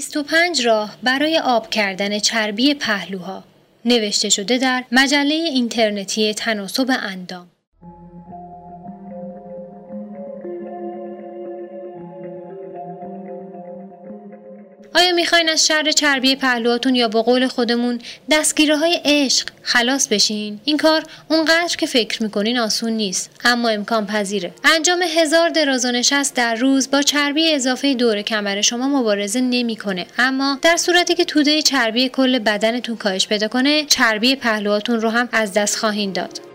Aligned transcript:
25 0.00 0.66
راه 0.66 0.96
برای 1.02 1.38
آب 1.38 1.70
کردن 1.70 2.18
چربی 2.18 2.74
پهلوها. 2.74 3.44
نوشته 3.84 4.28
شده 4.28 4.58
در 4.58 4.84
مجله 4.92 5.34
اینترنتی 5.34 6.34
تناسب 6.34 6.90
اندام. 7.02 7.48
آیا 14.94 15.12
می‌خواین 15.12 15.48
از 15.48 15.66
شر 15.66 15.90
چربی 15.90 16.36
پهلوهاتون 16.36 16.94
یا 16.94 17.08
به 17.08 17.22
قول 17.22 17.46
خودمون 17.46 18.00
دستگیره 18.30 18.76
های 18.76 19.00
عشق 19.04 19.48
خلاص 19.62 20.08
بشین؟ 20.08 20.60
این 20.64 20.76
کار 20.76 21.02
اونقدر 21.28 21.76
که 21.78 21.86
فکر 21.86 22.22
می‌کنین 22.22 22.58
آسون 22.58 22.92
نیست 22.92 23.30
اما 23.44 23.68
امکان 23.68 24.06
پذیره. 24.06 24.52
انجام 24.64 25.02
هزار 25.02 25.48
دراز 25.48 25.84
و 25.84 25.90
نشست 25.90 26.34
در 26.34 26.54
روز 26.54 26.90
با 26.90 27.02
چربی 27.02 27.52
اضافه 27.54 27.94
دور 27.94 28.22
کمر 28.22 28.60
شما 28.60 28.88
مبارزه 28.88 29.40
نمی‌کنه. 29.40 30.06
اما 30.18 30.58
در 30.62 30.76
صورتی 30.76 31.14
که 31.14 31.24
توده 31.24 31.62
چربی 31.62 32.08
کل 32.08 32.38
بدنتون 32.38 32.96
کاهش 32.96 33.26
پیدا 33.26 33.48
کنه 33.48 33.84
چربی 33.84 34.36
پهلوهاتون 34.36 35.00
رو 35.00 35.08
هم 35.08 35.28
از 35.32 35.52
دست 35.52 35.76
خواهید 35.76 36.12
داد. 36.12 36.49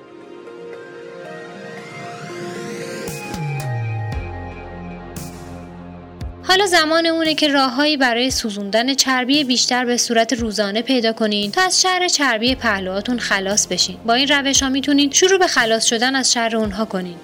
حالا 6.55 6.68
زمان 6.68 7.05
اونه 7.05 7.36
که 7.36 7.48
راههایی 7.48 7.98
برای 7.98 8.32
سوزوندن 8.32 8.94
چربی 8.94 9.44
بیشتر 9.44 9.86
به 9.86 9.98
صورت 9.98 10.34
روزانه 10.34 10.82
پیدا 10.82 11.13
کنین 11.13 11.52
تا 11.52 11.62
از 11.62 11.82
شر 11.82 12.08
چربی 12.08 12.55
پهلوهاتون 12.55 13.20
خلاص 13.20 13.68
بشین. 13.68 13.98
با 14.05 14.13
این 14.13 14.27
روش 14.27 14.63
ها 14.63 14.70
می‌تونین 14.70 15.12
شروع 15.12 15.40
به 15.40 15.48
خلاص 15.48 15.86
شدن 15.86 16.16
از 16.16 16.34
شر 16.34 16.55
اونها 16.55 16.86
کنین. 16.86 17.16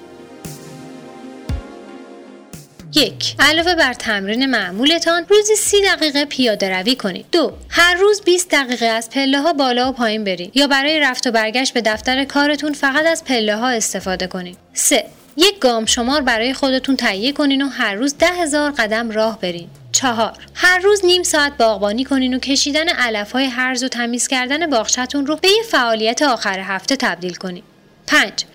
یک 2.95 3.35
علاوه 3.39 3.75
بر 3.75 3.93
تمرین 3.93 4.45
معمولتان 4.45 5.25
روزی 5.29 5.55
سی 5.55 5.81
دقیقه 5.81 6.25
پیاده 6.25 6.77
روی 6.77 6.95
کنید 6.95 7.25
دو 7.31 7.53
هر 7.69 7.95
روز 7.95 8.21
20 8.21 8.51
دقیقه 8.51 8.85
از 8.85 9.09
پله 9.09 9.41
ها 9.41 9.53
بالا 9.53 9.89
و 9.89 9.91
پایین 9.91 10.23
برید 10.23 10.57
یا 10.57 10.67
برای 10.67 10.99
رفت 10.99 11.27
و 11.27 11.31
برگشت 11.31 11.73
به 11.73 11.81
دفتر 11.81 12.23
کارتون 12.23 12.73
فقط 12.73 13.05
از 13.05 13.23
پله 13.25 13.55
ها 13.55 13.69
استفاده 13.69 14.27
کنید 14.27 14.57
سه 14.73 15.05
یک 15.37 15.59
گام 15.59 15.85
شمار 15.85 16.21
برای 16.21 16.53
خودتون 16.53 16.95
تهیه 16.95 17.31
کنین 17.31 17.61
و 17.61 17.67
هر 17.67 17.93
روز 17.93 18.17
ده 18.17 18.27
هزار 18.27 18.71
قدم 18.71 19.11
راه 19.11 19.39
برین. 19.39 19.69
چهار 19.91 20.33
هر 20.53 20.79
روز 20.79 21.05
نیم 21.05 21.23
ساعت 21.23 21.57
باغبانی 21.57 22.03
کنین 22.03 22.33
و 22.33 22.39
کشیدن 22.39 22.89
علف 22.89 23.31
های 23.31 23.45
هرز 23.45 23.83
و 23.83 23.87
تمیز 23.87 24.27
کردن 24.27 24.69
باغچتون 24.69 25.25
رو 25.25 25.35
به 25.35 25.47
یه 25.47 25.63
فعالیت 25.63 26.21
آخر 26.21 26.59
هفته 26.59 26.95
تبدیل 26.95 27.33
کنین. 27.33 27.63
پنج 28.07 28.45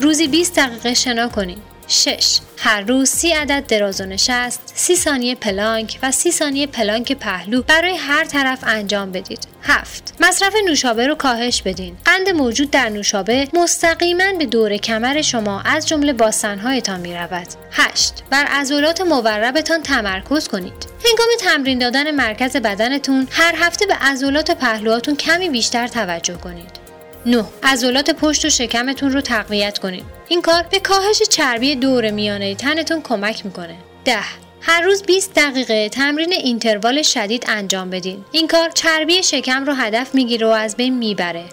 روزی 0.00 0.28
20 0.28 0.56
دقیقه 0.56 0.94
شنا 0.94 1.28
کنین. 1.28 1.58
6. 1.88 2.38
هر 2.58 2.80
روز 2.80 3.08
سی 3.08 3.32
عدد 3.32 3.66
دراز 3.66 4.00
و 4.00 4.04
نشست، 4.04 4.72
سی 4.74 4.96
ثانیه 4.96 5.34
پلانک 5.34 5.98
و 6.02 6.12
سی 6.12 6.32
ثانیه 6.32 6.66
پلانک 6.66 7.12
پهلو 7.12 7.62
برای 7.62 7.96
هر 7.96 8.24
طرف 8.24 8.58
انجام 8.66 9.12
بدید. 9.12 9.46
7. 9.62 10.14
مصرف 10.20 10.54
نوشابه 10.68 11.06
رو 11.06 11.14
کاهش 11.14 11.62
بدین. 11.62 11.96
قند 12.04 12.28
موجود 12.28 12.70
در 12.70 12.88
نوشابه 12.88 13.48
مستقیما 13.54 14.32
به 14.38 14.46
دور 14.46 14.76
کمر 14.76 15.22
شما 15.22 15.60
از 15.60 15.88
جمله 15.88 16.12
باسنهایتان 16.12 17.00
می 17.00 17.14
رود. 17.14 17.46
8. 17.70 18.14
بر 18.30 18.44
عضلات 18.44 19.00
موربتان 19.00 19.82
تمرکز 19.82 20.48
کنید. 20.48 20.86
هنگام 21.04 21.28
تمرین 21.40 21.78
دادن 21.78 22.10
مرکز 22.10 22.56
بدنتون 22.56 23.28
هر 23.30 23.54
هفته 23.58 23.86
به 23.86 23.94
عضلات 23.94 24.50
پهلوهاتون 24.50 25.16
کمی 25.16 25.48
بیشتر 25.48 25.88
توجه 25.88 26.34
کنید. 26.34 26.85
9. 27.26 27.44
عضلات 27.62 28.10
پشت 28.10 28.44
و 28.44 28.50
شکمتون 28.50 29.12
رو 29.12 29.20
تقویت 29.20 29.78
کنید. 29.78 30.04
این 30.28 30.42
کار 30.42 30.62
به 30.70 30.78
کاهش 30.78 31.22
چربی 31.22 31.76
دور 31.76 32.10
میانه 32.10 32.54
تنتون 32.54 33.02
کمک 33.02 33.46
می‌کنه. 33.46 33.76
10. 34.04 34.18
هر 34.60 34.80
روز 34.80 35.02
20 35.02 35.34
دقیقه 35.34 35.88
تمرین 35.88 36.32
اینتروال 36.32 37.02
شدید 37.02 37.44
انجام 37.48 37.90
بدین. 37.90 38.24
این 38.32 38.48
کار 38.48 38.70
چربی 38.70 39.22
شکم 39.22 39.64
رو 39.64 39.72
هدف 39.72 40.14
می‌گیره 40.14 40.46
و 40.46 40.50
از 40.50 40.76
بین 40.76 40.98
می‌بره. 40.98 41.44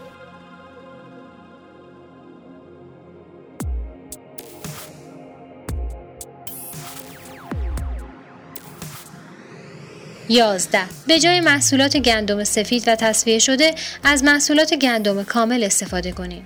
11. 10.29 10.79
به 11.07 11.19
جای 11.19 11.39
محصولات 11.39 11.97
گندم 11.97 12.43
سفید 12.43 12.83
و 12.87 12.95
تصفیه 12.95 13.39
شده 13.39 13.75
از 14.03 14.23
محصولات 14.23 14.73
گندم 14.73 15.23
کامل 15.23 15.63
استفاده 15.63 16.11
کنید. 16.11 16.43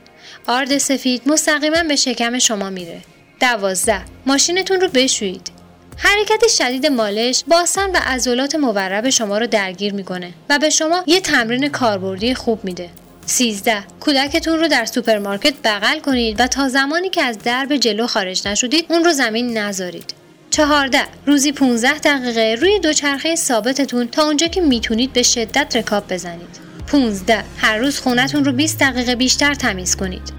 آرد 0.48 0.78
سفید 0.78 1.22
مستقیما 1.26 1.84
به 1.84 1.96
شکم 1.96 2.40
شما 2.40 2.70
میره. 2.70 3.02
12. 3.40 4.02
ماشینتون 4.26 4.82
رو 4.82 4.88
بشویید. 4.88 5.52
حرکت 5.98 6.48
شدید 6.48 6.86
مالش 6.86 7.44
باسن 7.48 7.90
و 7.90 7.98
عضلات 8.06 8.56
مورب 8.56 9.10
شما 9.10 9.38
رو 9.38 9.48
درگیر 9.48 9.94
می‌کنه 9.94 10.34
و 10.50 10.60
به 10.60 10.70
شما 10.70 11.04
یه 11.08 11.22
تمرین 11.22 11.70
کاربردی 11.70 12.34
خوب 12.34 12.66
میده. 12.66 12.90
13. 13.26 13.84
کودکتون 14.00 14.60
رو 14.60 14.68
در 14.68 14.86
سوپرمارکت 14.86 15.54
بغل 15.64 16.00
کنید 16.00 16.40
و 16.40 16.48
تا 16.48 16.70
زمانی 16.70 17.10
که 17.10 17.24
از 17.24 17.38
درب 17.40 17.78
جلو 17.78 18.08
خارج 18.08 18.48
نشدید 18.48 18.86
اون 18.90 19.04
رو 19.04 19.12
زمین 19.12 19.58
نذارید. 19.58 20.17
چهارده 20.58 21.02
روزی 21.26 21.52
15 21.52 22.00
دقیقه 22.00 22.58
روی 22.62 22.80
دوچرخه 22.80 23.36
ثابتتون 23.36 24.08
تا 24.08 24.24
اونجا 24.24 24.48
که 24.48 24.62
می‌تونید 24.62 25.14
به 25.14 25.24
شدت 25.24 25.76
رکاب 25.76 26.14
بزنید. 26.14 26.60
15 26.88 27.44
هر 27.58 27.78
روز 27.78 28.00
خونتون 28.00 28.46
رو 28.46 28.52
20 28.52 28.80
دقیقه 28.80 29.16
بیشتر 29.16 29.54
تمیز 29.54 29.96
کنید. 29.96 30.34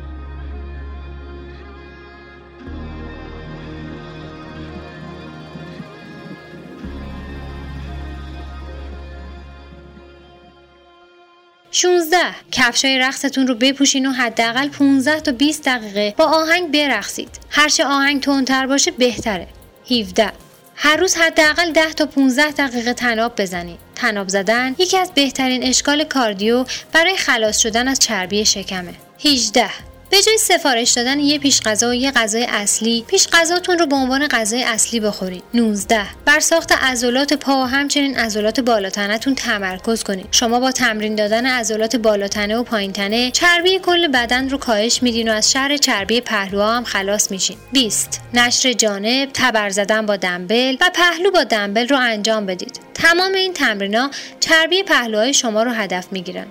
شونزده 11.70 12.16
کفشای 12.52 12.98
رقصتون 12.98 13.46
رو 13.46 13.54
بپوشین 13.54 14.06
و 14.06 14.10
حداقل 14.10 14.68
15 14.68 15.20
تا 15.20 15.32
20 15.32 15.64
دقیقه 15.64 16.14
با 16.16 16.24
آهنگ 16.24 16.72
برقصید. 16.72 17.30
هرچه 17.50 17.84
آهنگ 17.84 18.22
تندتر 18.22 18.66
باشه 18.66 18.90
بهتره. 18.90 19.57
17 19.90 20.32
هر 20.74 20.96
روز 20.96 21.14
حداقل 21.14 21.72
10 21.72 21.92
تا 21.92 22.06
15 22.06 22.50
دقیقه 22.50 22.92
تناب 22.92 23.32
بزنید. 23.40 23.78
تناب 23.94 24.28
زدن 24.28 24.74
یکی 24.78 24.96
از 24.96 25.12
بهترین 25.14 25.62
اشکال 25.62 26.04
کاردیو 26.04 26.64
برای 26.92 27.16
خلاص 27.16 27.58
شدن 27.58 27.88
از 27.88 27.98
چربی 27.98 28.44
شکمه. 28.44 28.94
18 29.24 29.87
به 30.10 30.22
جای 30.22 30.38
سفارش 30.38 30.90
دادن 30.90 31.20
یه 31.20 31.38
پیش 31.38 31.60
غذا 31.60 31.90
و 31.90 31.94
یه 31.94 32.10
غذای 32.10 32.44
اصلی 32.44 33.04
پیش 33.08 33.28
غذاتون 33.32 33.78
رو 33.78 33.86
به 33.86 33.96
عنوان 33.96 34.28
غذای 34.28 34.62
اصلی 34.62 35.00
بخورید. 35.00 35.42
19 35.54 36.00
بر 36.24 36.40
ساخت 36.40 36.72
عضلات 36.72 37.32
پا 37.32 37.62
و 37.62 37.64
همچنین 37.64 38.16
عضلات 38.18 38.60
بالاتنتون 38.60 39.34
تمرکز 39.34 40.02
کنید. 40.02 40.28
شما 40.30 40.60
با 40.60 40.72
تمرین 40.72 41.14
دادن 41.14 41.46
عضلات 41.46 41.96
بالاتنه 41.96 42.56
و 42.56 42.62
پایینتنه 42.62 43.30
چربی 43.30 43.78
کل 43.78 44.08
بدن 44.08 44.48
رو 44.48 44.58
کاهش 44.58 45.02
میدین 45.02 45.28
و 45.28 45.32
از 45.32 45.52
شر 45.52 45.76
چربی 45.76 46.20
پهلوها 46.20 46.76
هم 46.76 46.84
خلاص 46.84 47.30
میشین. 47.30 47.56
20 47.72 48.20
نشر 48.34 48.72
جانب 48.72 49.28
تبر 49.34 49.70
زدن 49.70 50.06
با 50.06 50.16
دنبل 50.16 50.76
و 50.80 50.90
پهلو 50.94 51.30
با 51.30 51.44
دنبل 51.44 51.88
رو 51.88 51.96
انجام 51.96 52.46
بدید. 52.46 52.80
تمام 52.94 53.32
این 53.32 53.52
تمرینا 53.52 54.10
چربی 54.40 54.82
پهلوهای 54.82 55.34
شما 55.34 55.62
رو 55.62 55.70
هدف 55.70 56.06
می‌گیرن. 56.12 56.46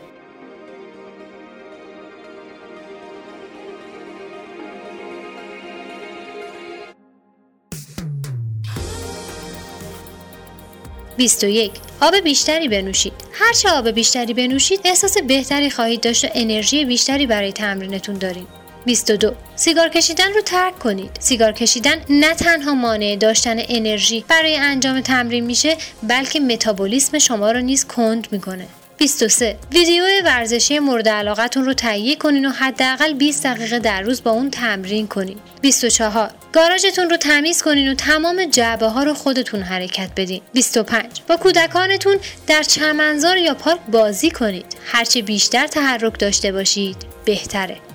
21 11.17 11.71
آب 12.01 12.15
بیشتری 12.15 12.67
بنوشید. 12.67 13.13
هرچه 13.33 13.69
آب 13.69 13.89
بیشتری 13.89 14.33
بنوشید 14.33 14.79
احساس 14.85 15.17
بهتری 15.17 15.69
خواهید 15.69 16.01
داشت 16.01 16.25
و 16.25 16.27
انرژی 16.33 16.85
بیشتری 16.85 17.27
برای 17.27 17.51
تمرینتون 17.51 18.15
داریم. 18.15 18.47
22 18.85 19.33
سیگار 19.55 19.89
کشیدن 19.89 20.33
رو 20.33 20.41
ترک 20.41 20.79
کنید. 20.79 21.09
سیگار 21.19 21.51
کشیدن 21.51 22.01
نه 22.09 22.33
تنها 22.33 22.73
مانع 22.73 23.15
داشتن 23.15 23.57
انرژی 23.69 24.25
برای 24.27 24.55
انجام 24.55 25.01
تمرین 25.01 25.45
میشه 25.45 25.77
بلکه 26.03 26.39
متابولیسم 26.39 27.19
شما 27.19 27.51
رو 27.51 27.59
نیز 27.59 27.85
کند 27.85 28.27
می‌کنه. 28.31 28.67
23 28.97 29.57
ویدیو 29.73 30.03
ورزشی 30.25 30.79
مورد 30.79 31.09
علاقتون 31.09 31.65
رو 31.65 31.73
تهیه 31.73 32.15
کنین 32.15 32.45
و 32.45 32.49
حداقل 32.49 33.13
20 33.13 33.43
دقیقه 33.43 33.79
در 33.79 34.01
روز 34.01 34.23
با 34.23 34.31
اون 34.31 34.49
تمرین 34.51 35.07
کنین. 35.07 35.37
24 35.61 36.31
گاراژتون 36.53 37.09
رو 37.09 37.17
تمیز 37.17 37.63
کنین 37.63 37.91
و 37.91 37.95
تمام 37.95 38.45
جعبه 38.45 38.87
ها 38.87 39.03
رو 39.03 39.13
خودتون 39.13 39.61
حرکت 39.61 40.09
بدین. 40.15 40.41
25 40.53 41.05
با 41.27 41.37
کودکانتون 41.37 42.17
در 42.47 42.63
چمنزار 42.63 43.37
یا 43.37 43.53
پارک 43.53 43.79
بازی 43.91 44.31
کنید. 44.31 44.65
هرچه 44.85 45.21
بیشتر 45.21 45.67
تحرک 45.67 46.19
داشته 46.19 46.51
باشید 46.51 46.97
بهتره. 47.25 47.86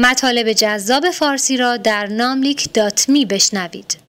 مطالب 0.00 0.52
جذاب 0.52 1.10
فارسی 1.10 1.56
را 1.56 1.76
در 1.76 2.06
ناملیک 2.06 2.72
دات 2.74 3.08
می 3.08 3.26
بشنوید. 3.26 4.07